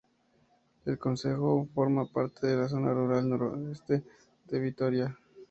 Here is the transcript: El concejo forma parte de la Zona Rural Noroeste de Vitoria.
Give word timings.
El 0.85 0.97
concejo 0.97 1.67
forma 1.75 2.07
parte 2.07 2.47
de 2.47 2.55
la 2.57 2.67
Zona 2.67 2.91
Rural 2.91 3.29
Noroeste 3.29 4.01
de 4.47 4.59
Vitoria. 4.59 5.15